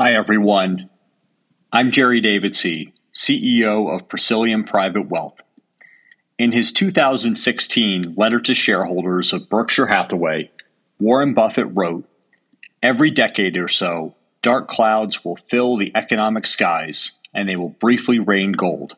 [0.00, 0.90] Hi, everyone.
[1.72, 5.40] I'm Jerry Davidsey, CEO of Presilium Private Wealth.
[6.38, 10.52] In his 2016 letter to shareholders of Berkshire Hathaway,
[11.00, 12.08] Warren Buffett wrote
[12.80, 18.20] Every decade or so, dark clouds will fill the economic skies and they will briefly
[18.20, 18.94] rain gold.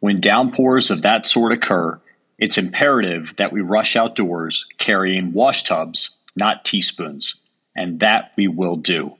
[0.00, 2.00] When downpours of that sort occur,
[2.38, 7.34] it's imperative that we rush outdoors carrying wash tubs, not teaspoons,
[7.76, 9.18] and that we will do.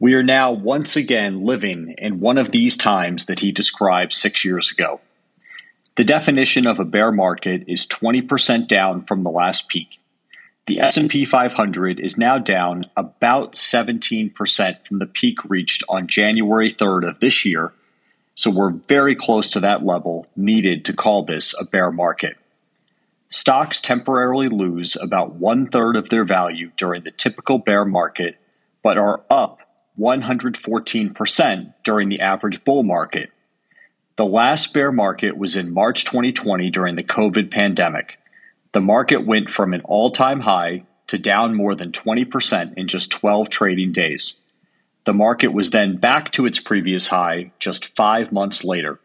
[0.00, 4.46] We are now once again living in one of these times that he described six
[4.46, 4.98] years ago.
[5.98, 10.00] The definition of a bear market is 20% down from the last peak.
[10.64, 17.06] The S&P 500 is now down about 17% from the peak reached on January 3rd
[17.06, 17.74] of this year,
[18.34, 22.38] so we're very close to that level needed to call this a bear market.
[23.28, 28.38] Stocks temporarily lose about one third of their value during the typical bear market,
[28.82, 29.58] but are up
[30.00, 33.30] 114% during the average bull market.
[34.16, 38.18] The last bear market was in March 2020 during the COVID pandemic.
[38.72, 43.10] The market went from an all time high to down more than 20% in just
[43.10, 44.36] 12 trading days.
[45.04, 49.00] The market was then back to its previous high just 5 months later.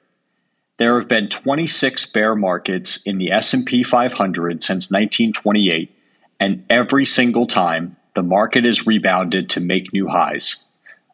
[0.78, 5.96] There have been 26 bear markets in the S&P 500 since 1928,
[6.40, 10.58] and every single time the market has rebounded to make new highs.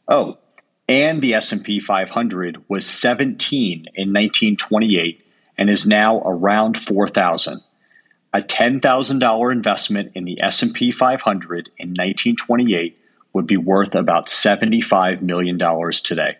[0.07, 0.37] Oh,
[0.87, 5.25] and the S&P 500 was 17 in 1928
[5.57, 7.61] and is now around 4,000.
[8.33, 12.97] A $10,000 investment in the S&P 500 in 1928
[13.33, 15.59] would be worth about $75 million
[16.03, 16.37] today.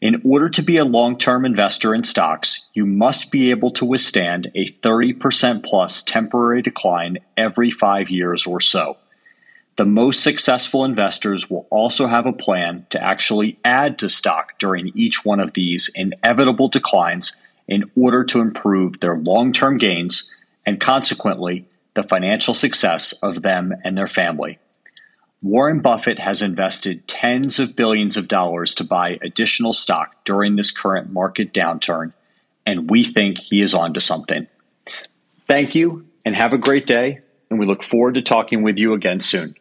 [0.00, 4.50] In order to be a long-term investor in stocks, you must be able to withstand
[4.54, 8.98] a 30% plus temporary decline every 5 years or so.
[9.76, 14.90] The most successful investors will also have a plan to actually add to stock during
[14.94, 17.36] each one of these inevitable declines
[17.68, 20.30] in order to improve their long term gains
[20.64, 24.58] and consequently the financial success of them and their family.
[25.42, 30.70] Warren Buffett has invested tens of billions of dollars to buy additional stock during this
[30.70, 32.14] current market downturn,
[32.64, 34.46] and we think he is onto something.
[35.46, 37.20] Thank you and have a great day,
[37.50, 39.54] and we look forward to talking with you again soon.